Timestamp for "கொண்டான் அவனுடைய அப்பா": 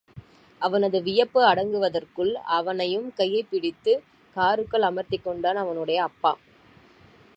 5.23-6.33